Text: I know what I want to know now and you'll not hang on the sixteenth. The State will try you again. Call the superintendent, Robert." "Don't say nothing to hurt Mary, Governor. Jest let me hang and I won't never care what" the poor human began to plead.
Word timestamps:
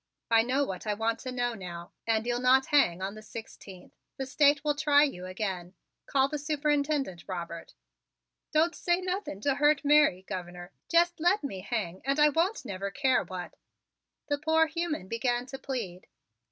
I 0.31 0.41
know 0.41 0.65
what 0.65 0.87
I 0.87 0.95
want 0.95 1.19
to 1.19 1.31
know 1.31 1.53
now 1.53 1.91
and 2.07 2.25
you'll 2.25 2.39
not 2.39 2.65
hang 2.73 3.03
on 3.03 3.13
the 3.13 3.21
sixteenth. 3.21 3.93
The 4.17 4.25
State 4.25 4.63
will 4.63 4.73
try 4.73 5.03
you 5.03 5.27
again. 5.27 5.75
Call 6.07 6.27
the 6.27 6.39
superintendent, 6.39 7.25
Robert." 7.27 7.75
"Don't 8.51 8.73
say 8.73 8.99
nothing 8.99 9.41
to 9.41 9.53
hurt 9.53 9.85
Mary, 9.85 10.23
Governor. 10.27 10.71
Jest 10.89 11.19
let 11.19 11.43
me 11.43 11.59
hang 11.59 12.01
and 12.03 12.19
I 12.19 12.29
won't 12.29 12.65
never 12.65 12.89
care 12.89 13.23
what" 13.23 13.53
the 14.27 14.39
poor 14.39 14.65
human 14.65 15.07
began 15.07 15.45
to 15.45 15.59
plead. 15.59 16.07